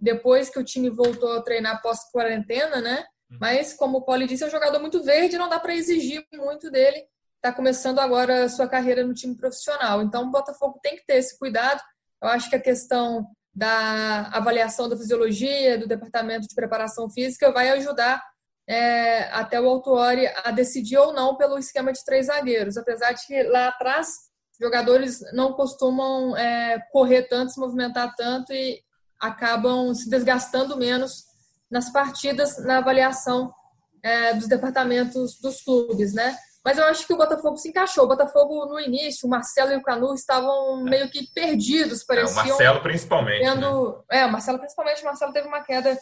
[0.00, 3.04] depois que o time voltou a treinar pós-quarentena, né?
[3.30, 3.38] Uhum.
[3.40, 6.70] Mas, como o Poli disse, é um jogador muito verde, não dá para exigir muito
[6.70, 7.04] dele.
[7.36, 10.02] Está começando agora a sua carreira no time profissional.
[10.02, 11.80] Então, o Botafogo tem que ter esse cuidado.
[12.22, 13.26] Eu acho que a questão
[13.58, 18.22] da avaliação da fisiologia, do departamento de preparação física, vai ajudar
[18.68, 22.76] é, até o Autuori a decidir ou não pelo esquema de três zagueiros.
[22.76, 24.10] Apesar de que lá atrás,
[24.60, 28.80] jogadores não costumam é, correr tanto, se movimentar tanto e
[29.18, 31.24] acabam se desgastando menos
[31.68, 33.52] nas partidas, na avaliação
[34.04, 36.36] é, dos departamentos dos clubes, né?
[36.64, 38.04] Mas eu acho que o Botafogo se encaixou.
[38.04, 42.40] O Botafogo, no início, o Marcelo e o Canu estavam meio que perdidos, pareciam.
[42.40, 43.42] É, o Marcelo, principalmente.
[43.42, 44.04] Tendo...
[44.10, 44.20] Né?
[44.20, 45.02] É, o Marcelo, principalmente.
[45.02, 45.96] O Marcelo teve uma queda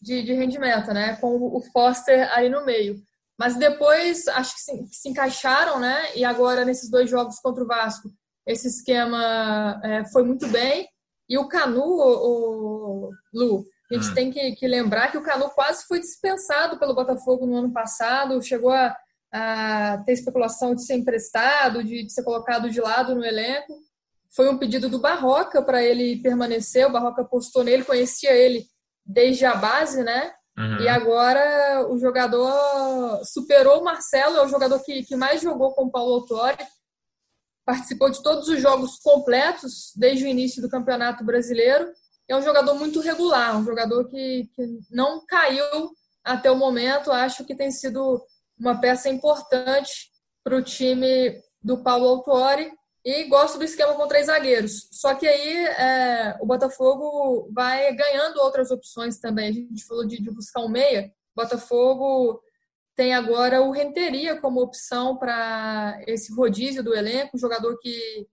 [0.00, 1.16] de, de rendimento, né?
[1.16, 2.96] Com o Foster ali no meio.
[3.38, 6.14] Mas depois, acho que se, se encaixaram, né?
[6.14, 8.08] E agora, nesses dois jogos contra o Vasco,
[8.46, 10.88] esse esquema é, foi muito bem.
[11.28, 14.14] E o Canu, o, o Lu, a gente hum.
[14.14, 18.42] tem que, que, lembrar que o Canu quase foi dispensado pelo Botafogo no ano passado,
[18.42, 18.96] chegou a,
[19.32, 23.74] a ter especulação de ser emprestado, de, de, ser colocado de lado no elenco.
[24.34, 28.66] Foi um pedido do Barroca para ele permanecer, o Barroca apostou nele, conhecia ele
[29.04, 30.32] desde a base, né?
[30.58, 30.80] Uhum.
[30.80, 35.84] E agora o jogador superou o Marcelo, é o jogador que, que mais jogou com
[35.84, 36.56] o Paulo Autori,
[37.64, 41.92] participou de todos os jogos completos desde o início do Campeonato Brasileiro.
[42.28, 45.90] É um jogador muito regular, um jogador que, que não caiu
[46.24, 47.12] até o momento.
[47.12, 48.24] Acho que tem sido
[48.58, 50.10] uma peça importante
[50.42, 52.70] para o time do Paulo Autori
[53.04, 54.88] e gosto do esquema com três zagueiros.
[54.90, 59.48] Só que aí é, o Botafogo vai ganhando outras opções também.
[59.48, 61.12] A gente falou de, de buscar um meia.
[61.36, 62.42] O Botafogo
[62.96, 68.26] tem agora o Renteria como opção para esse rodízio do elenco, um jogador que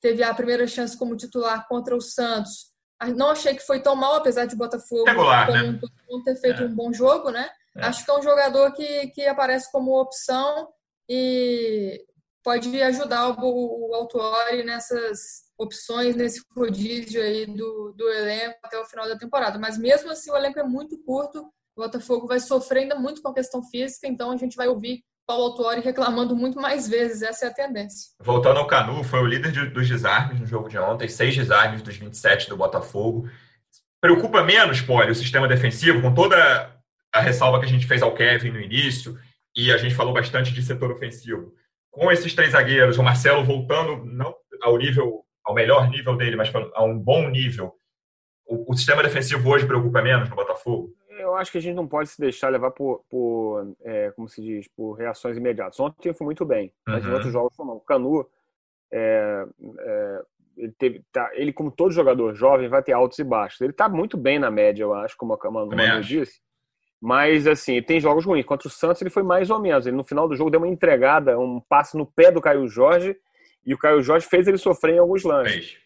[0.00, 2.72] teve a primeira chance como titular contra o Santos.
[3.16, 5.80] Não achei que foi tão mal, apesar de Botafogo Regular, né?
[6.10, 6.66] não ter feito é.
[6.66, 7.48] um bom jogo, né?
[7.78, 7.86] É.
[7.86, 10.68] Acho que é um jogador que, que aparece como opção
[11.08, 12.04] e
[12.44, 18.84] pode ajudar o, o Autuori nessas opções, nesse rodízio aí do, do elenco até o
[18.84, 19.58] final da temporada.
[19.58, 21.40] Mas mesmo assim, o elenco é muito curto,
[21.76, 25.02] o Botafogo vai sofrer ainda muito com a questão física, então a gente vai ouvir
[25.26, 28.12] Paulo Autuori reclamando muito mais vezes, essa é a tendência.
[28.18, 31.82] Voltando ao Canu, foi o líder de, dos desarmes no jogo de ontem, seis desarmes
[31.82, 33.28] dos 27 do Botafogo.
[34.00, 36.77] Preocupa menos, Poli, o sistema defensivo, com toda
[37.12, 39.16] a ressalva que a gente fez ao Kevin no início,
[39.56, 41.52] e a gente falou bastante de setor ofensivo
[41.98, 46.52] com esses três zagueiros, o Marcelo voltando não ao nível, ao melhor nível dele, mas
[46.74, 47.74] a um bom nível,
[48.46, 50.94] o, o sistema defensivo hoje preocupa menos no Botafogo?
[51.08, 54.40] Eu acho que a gente não pode se deixar levar por, por é, como se
[54.40, 55.78] diz, por reações imediatas.
[55.80, 57.10] Ontem foi muito bem, mas uhum.
[57.10, 57.76] em outros jogos não.
[57.76, 58.24] O Canu,
[58.92, 59.44] é,
[59.80, 60.22] é,
[60.56, 63.60] ele, teve, tá, ele, como todo jogador jovem, vai ter altos e baixos.
[63.60, 66.40] Ele está muito bem na média, eu acho, como a Manu disse.
[67.00, 68.44] Mas, assim, tem jogos ruins.
[68.44, 69.86] Contra o Santos, ele foi mais ou menos.
[69.86, 73.16] Ele, no final do jogo, deu uma entregada, um passe no pé do Caio Jorge,
[73.64, 75.76] e o Caio Jorge fez ele sofrer em alguns lances.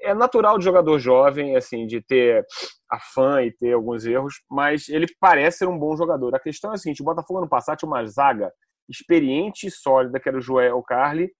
[0.00, 2.44] É natural de jogador jovem, assim, de ter
[2.90, 6.34] afã e ter alguns erros, mas ele parece ser um bom jogador.
[6.34, 8.52] A questão é a seguinte: o Botafogo ano passado tinha uma zaga
[8.88, 11.30] experiente e sólida, que era o Joel Carli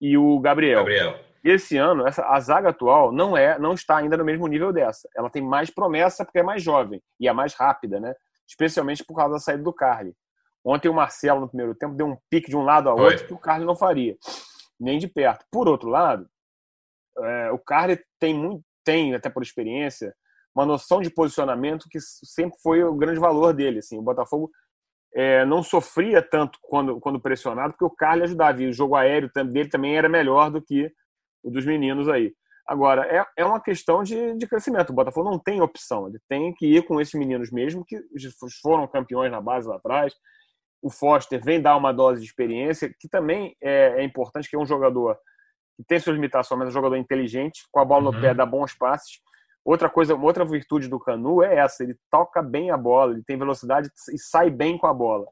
[0.00, 0.80] e o Gabriel.
[0.80, 1.18] Gabriel.
[1.42, 4.72] E esse ano, essa, a zaga atual não é, não está ainda no mesmo nível
[4.72, 5.08] dessa.
[5.16, 8.14] Ela tem mais promessa porque é mais jovem e é mais rápida, né?
[8.50, 10.12] Especialmente por causa da saída do Carly.
[10.64, 13.32] Ontem o Marcelo, no primeiro tempo, deu um pique de um lado a outro que
[13.32, 14.16] o Carly não faria,
[14.78, 15.46] nem de perto.
[15.50, 16.28] Por outro lado,
[17.18, 20.14] é, o Carly tem, muito, tem, até por experiência,
[20.54, 23.78] uma noção de posicionamento que sempre foi o grande valor dele.
[23.78, 23.96] Assim.
[23.96, 24.50] O Botafogo
[25.14, 28.62] é, não sofria tanto quando, quando pressionado, porque o Carly ajudava.
[28.62, 30.92] E o jogo aéreo dele também era melhor do que
[31.42, 32.34] o dos meninos aí.
[32.70, 34.90] Agora, é, é uma questão de, de crescimento.
[34.90, 36.06] O Botafogo não tem opção.
[36.06, 38.00] Ele tem que ir com esses meninos mesmo, que
[38.62, 40.14] foram campeões na base lá atrás.
[40.80, 44.58] O Foster vem dar uma dose de experiência, que também é, é importante, que é
[44.58, 45.18] um jogador
[45.76, 48.12] que tem suas limitações, mas é um jogador inteligente, com a bola uhum.
[48.12, 49.18] no pé, dá bons passes.
[49.64, 53.36] Outra coisa, outra virtude do Canu é essa, ele toca bem a bola, ele tem
[53.36, 55.26] velocidade e sai bem com a bola.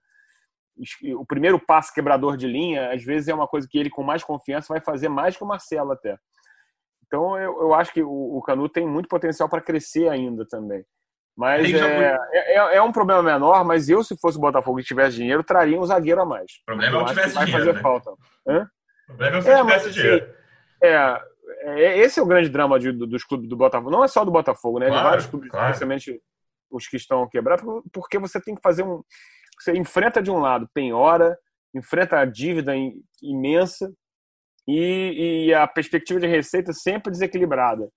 [1.17, 4.25] O primeiro passe quebrador de linha, às vezes é uma coisa que ele com mais
[4.25, 6.19] confiança vai fazer mais que o Marcelo até.
[7.09, 10.85] Então eu, eu acho que o, o Canu tem muito potencial para crescer ainda também.
[11.37, 14.85] Mas é, é, é, é, um problema menor, mas eu, se fosse o Botafogo e
[14.85, 16.51] tivesse dinheiro, traria um zagueiro a mais.
[16.63, 17.67] O problema é não tivesse vai dinheiro.
[17.67, 17.83] Fazer né?
[17.83, 18.11] falta.
[18.47, 18.69] Hã?
[19.05, 20.35] O problema é se é, tivesse dinheiro.
[20.83, 21.23] É,
[21.61, 23.91] é, esse é o grande drama de, dos clubes do Botafogo.
[23.91, 24.87] Não é só do Botafogo, né?
[24.87, 25.67] Claro, de vários clubes, claro.
[25.67, 26.21] especialmente
[26.71, 29.03] os que estão quebrados, porque você tem que fazer um.
[29.61, 31.39] Você enfrenta de um lado penhora,
[31.73, 32.75] enfrenta a dívida
[33.23, 33.93] imensa
[34.69, 37.89] e, e a perspectiva de receita sempre desequilibrada.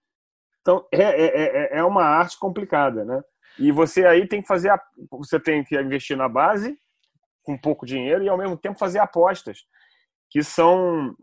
[0.61, 3.21] Então, é, é, é, é uma arte complicada, né?
[3.59, 4.81] E você aí tem que fazer, a,
[5.11, 6.77] você tem que investir na base
[7.43, 9.59] com pouco dinheiro e ao mesmo tempo fazer apostas
[10.29, 11.13] que são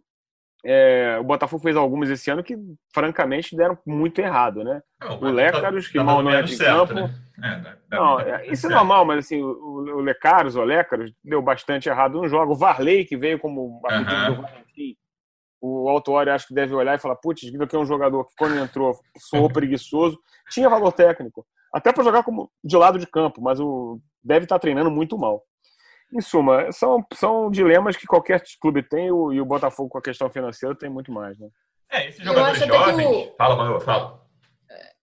[0.64, 2.56] é, o Botafogo fez algumas esse ano que,
[2.92, 4.82] francamente, deram muito errado, né?
[5.00, 6.94] Não, o Lecaros, tá, que tá mal não entra em campo.
[6.94, 7.14] Né?
[7.42, 11.88] É, não, é, isso é normal, mas assim, o, o Lecaros, o Lecaros, deu bastante
[11.88, 12.52] errado no jogo.
[12.52, 14.96] O Varley, que veio como a pedido do Valentim,
[15.60, 18.58] o Autuori acho que deve olhar e falar: putz, aqui é um jogador que, quando
[18.58, 20.18] entrou, soou preguiçoso,
[20.50, 24.56] tinha valor técnico, até para jogar como de lado de campo, mas o deve estar
[24.56, 25.42] tá treinando muito mal.
[26.12, 30.30] Em suma, são, são dilemas que qualquer clube tem e o, Botafogo, com a questão
[30.30, 31.38] financeira, tem muito mais.
[31.38, 31.48] Né?
[31.90, 33.06] É, esses jogadores jovens.
[33.06, 33.36] O...
[33.36, 34.28] Fala, Manu, fala.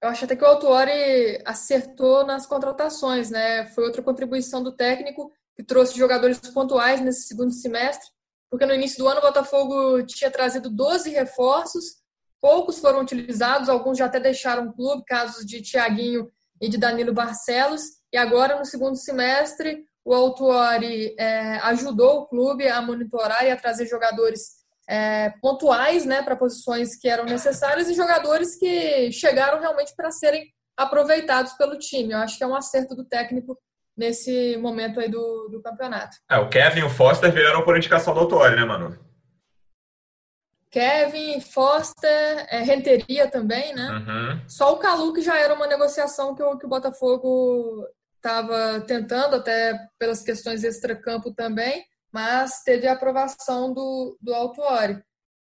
[0.02, 3.66] Eu acho até que o Autuori acertou nas contratações, né?
[3.68, 8.10] Foi outra contribuição do técnico que trouxe jogadores pontuais nesse segundo semestre,
[8.56, 11.98] porque no início do ano o Botafogo tinha trazido 12 reforços,
[12.40, 17.14] poucos foram utilizados, alguns já até deixaram o clube, casos de Tiaguinho e de Danilo
[17.14, 17.82] Barcelos,
[18.14, 23.58] e agora no segundo semestre o Autuori é, ajudou o clube a monitorar e a
[23.58, 24.52] trazer jogadores
[24.88, 30.48] é, pontuais né, para posições que eram necessárias e jogadores que chegaram realmente para serem
[30.78, 32.14] aproveitados pelo time.
[32.14, 33.60] Eu acho que é um acerto do técnico
[33.96, 36.18] nesse momento aí do, do campeonato.
[36.30, 38.98] É, o Kevin e o Foster vieram por indicação do Autuori, né, Manu?
[40.70, 43.90] Kevin, Foster, é, Renteria também, né?
[43.90, 44.50] Uhum.
[44.50, 49.36] Só o Calu que já era uma negociação que o, que o Botafogo estava tentando,
[49.38, 55.02] até pelas questões extra-campo também, mas teve a aprovação do, do Autuori.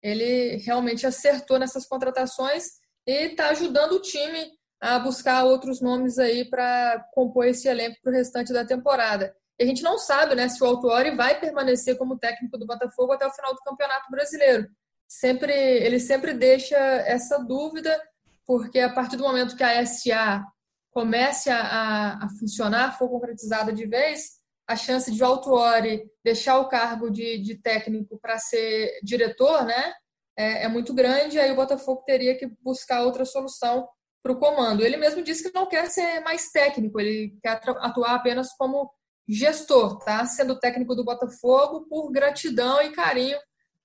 [0.03, 2.65] Ele realmente acertou nessas contratações
[3.07, 8.13] e está ajudando o time a buscar outros nomes aí para compor esse elenco para
[8.13, 9.35] o restante da temporada.
[9.59, 13.13] E a gente não sabe né, se o Autuori vai permanecer como técnico do Botafogo
[13.13, 14.69] até o final do Campeonato Brasileiro.
[15.09, 17.99] Sempre, ele sempre deixa essa dúvida,
[18.47, 20.45] porque a partir do momento que a SA
[20.91, 24.37] comece a, a funcionar, for concretizada de vez,
[24.67, 29.93] a chance de o Autuori deixar o cargo de, de técnico para ser diretor, né,
[30.37, 31.39] é, é, muito grande.
[31.39, 33.89] Aí o Botafogo teria que buscar outra solução
[34.23, 34.85] para o comando.
[34.85, 38.91] Ele mesmo disse que não quer ser mais técnico, ele quer atuar apenas como
[39.29, 40.25] gestor, tá?
[40.25, 43.39] Sendo técnico do Botafogo por gratidão e carinho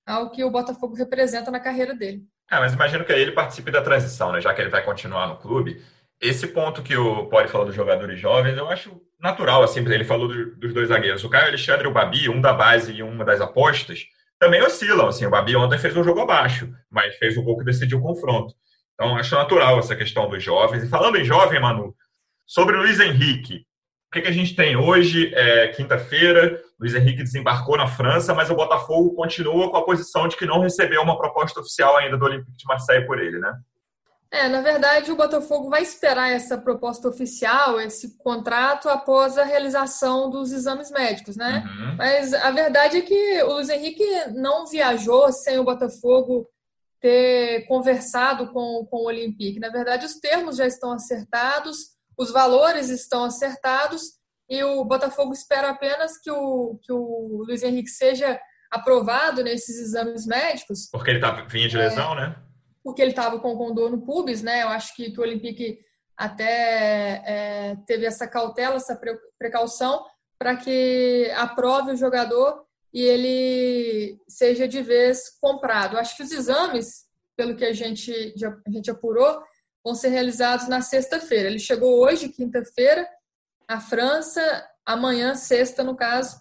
[0.05, 2.23] ao que o Botafogo representa na carreira dele.
[2.49, 4.41] É, mas imagino que ele participe da transição, né?
[4.41, 5.81] Já que ele vai continuar no clube
[6.21, 10.27] esse ponto que o Poli falou dos jogadores jovens, eu acho natural, assim, ele falou
[10.27, 11.23] dos dois zagueiros.
[11.23, 14.05] O Caio Alexandre e o Babi, um da base e uma das apostas,
[14.37, 15.25] também oscilam, assim.
[15.25, 18.53] O Babi ontem fez um jogo abaixo, mas fez o gol que decidiu o confronto.
[19.01, 20.83] Então, acho natural essa questão dos jovens.
[20.83, 21.95] E falando em jovem, Manu,
[22.45, 25.33] sobre o Luiz Henrique, o que, que a gente tem hoje?
[25.33, 30.37] É quinta-feira, Luiz Henrique desembarcou na França, mas o Botafogo continua com a posição de
[30.37, 33.51] que não recebeu uma proposta oficial ainda do Olympique de Marseille por ele, né?
[34.29, 40.29] É, na verdade, o Botafogo vai esperar essa proposta oficial, esse contrato, após a realização
[40.29, 41.63] dos exames médicos, né?
[41.65, 41.95] Uhum.
[41.97, 46.47] Mas a verdade é que o Luiz Henrique não viajou sem o Botafogo
[47.01, 49.59] ter conversado com, com o Olympique.
[49.59, 51.77] Na verdade, os termos já estão acertados,
[52.17, 54.01] os valores estão acertados,
[54.47, 60.25] e o Botafogo espera apenas que o, que o Luiz Henrique seja aprovado nesses exames
[60.25, 60.89] médicos.
[60.91, 62.35] Porque ele tá, vinha de lesão, é, né?
[62.83, 64.63] porque ele estava com o condor no pubis, né?
[64.63, 65.79] Eu acho que, que o Olympique
[66.17, 68.99] até é, teve essa cautela, essa
[69.37, 70.05] precaução
[70.37, 75.97] para que aprove o jogador e ele seja de vez comprado.
[75.97, 78.11] Acho que os exames, pelo que a gente,
[78.67, 79.41] a gente apurou,
[79.83, 81.49] vão ser realizados na sexta-feira.
[81.49, 83.07] Ele chegou hoje, quinta-feira,
[83.67, 84.41] a França,
[84.85, 86.39] amanhã, sexta, no caso,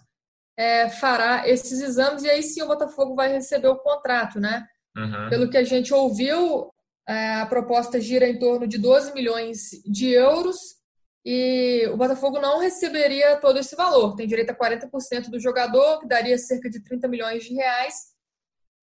[0.57, 4.67] é, fará esses exames e aí sim o Botafogo vai receber o contrato, né?
[4.95, 5.29] Uhum.
[5.29, 6.69] Pelo que a gente ouviu,
[7.07, 10.80] é, a proposta gira em torno de 12 milhões de euros
[11.23, 14.15] e o Botafogo não receberia todo esse valor.
[14.15, 18.11] Tem direito a 40% do jogador, que daria cerca de 30 milhões de reais.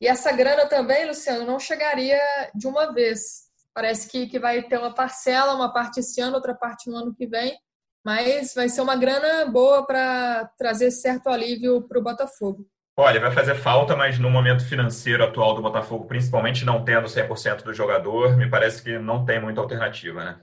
[0.00, 2.20] E essa grana também, Luciano, não chegaria
[2.54, 3.48] de uma vez.
[3.74, 7.14] Parece que, que vai ter uma parcela, uma parte esse ano, outra parte no ano
[7.14, 7.58] que vem.
[8.04, 12.64] Mas vai ser uma grana boa para trazer certo alívio para o Botafogo.
[12.96, 17.62] Olha, vai fazer falta, mas no momento financeiro atual do Botafogo, principalmente não tendo 100%
[17.62, 20.40] do jogador, me parece que não tem muita alternativa, né?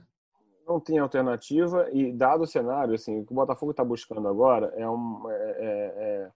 [0.66, 4.72] Não tem alternativa e dado o cenário, assim, o que o Botafogo está buscando agora
[4.76, 6.30] é, um, é, é, é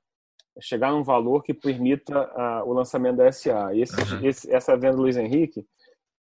[0.60, 3.74] chegar num valor que permita a, o lançamento da SA.
[3.74, 4.24] E esse, uhum.
[4.24, 5.66] esse, essa venda do Luiz Henrique,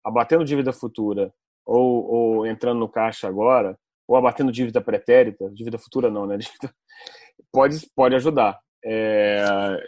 [0.05, 1.33] abatendo dívida futura
[1.65, 3.77] ou, ou, entrando no caixa agora,
[4.07, 6.39] ou abatendo dívida pretérita, dívida futura não, né?
[7.53, 9.45] pode, pode ajudar É,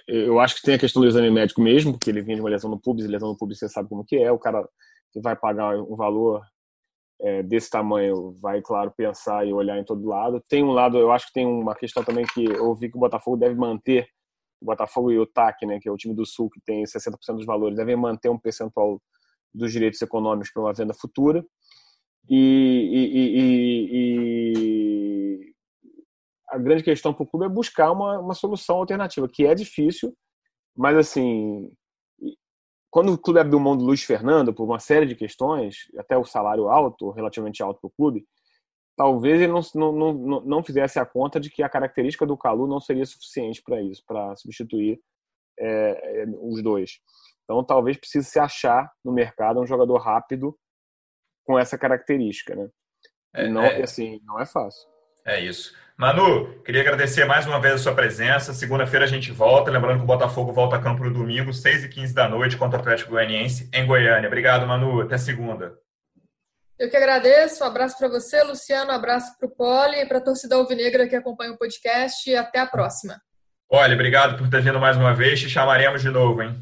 [0.08, 2.50] eu acho que tem a questão do exame médico mesmo, porque ele vinha de uma
[2.50, 4.68] lesão no pubis, lesão no pubis você sabe como que é, o cara
[5.12, 6.42] que vai pagar um valor
[7.20, 10.42] é, desse tamanho vai, claro, pensar e olhar em todo lado.
[10.48, 13.00] Tem um lado, eu acho que tem uma questão também que eu ouvi que o
[13.00, 14.08] Botafogo deve manter,
[14.60, 17.36] o Botafogo e o TAC, né, que é o time do Sul, que tem 60%
[17.36, 19.00] dos valores, devem manter um percentual
[19.54, 21.44] dos direitos econômicos para uma venda futura.
[22.28, 22.36] E,
[22.92, 25.52] e, e, e
[26.50, 30.14] a grande questão para o clube é buscar uma, uma solução alternativa, que é difícil,
[30.76, 31.70] mas assim,
[32.90, 36.24] quando o clube abriu mão do Luiz Fernando por uma série de questões, até o
[36.24, 38.26] salário alto, relativamente alto para o clube,
[38.96, 42.66] talvez ele não, não, não, não fizesse a conta de que a característica do Calu
[42.66, 45.00] não seria suficiente para isso, para substituir
[45.58, 47.00] é, os dois.
[47.44, 50.58] Então, talvez precise se achar no mercado um jogador rápido
[51.44, 52.68] com essa característica, né?
[53.34, 54.88] É, e não, é, assim, não é fácil.
[55.28, 55.74] É isso.
[55.94, 58.54] Manu, queria agradecer mais uma vez a sua presença.
[58.54, 59.70] Segunda-feira a gente volta.
[59.70, 62.78] Lembrando que o Botafogo volta a campo no domingo, 6 e 15 da noite, contra
[62.78, 64.26] o Atlético Goianiense, em Goiânia.
[64.26, 65.02] Obrigado, Manu.
[65.02, 65.74] Até segunda.
[66.78, 67.62] Eu que agradeço.
[67.62, 68.90] Um abraço para você, Luciano.
[68.90, 72.30] Um abraço para o Poli e para a torcida alvinegra que acompanha o podcast.
[72.30, 73.20] E até a próxima.
[73.68, 75.40] Olha, obrigado por ter vindo mais uma vez.
[75.40, 76.56] Te chamaremos de novo, hein?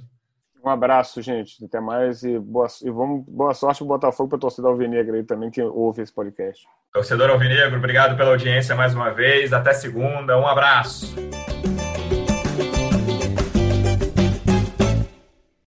[0.66, 1.64] Um abraço, gente.
[1.64, 5.22] Até mais e boa, e vamos, boa sorte pro Botafogo para a torcida alvinegra aí
[5.22, 6.66] também que ouve esse podcast.
[6.92, 9.52] Torcedor alvinegro, obrigado pela audiência mais uma vez.
[9.52, 10.36] Até segunda.
[10.36, 11.14] Um abraço.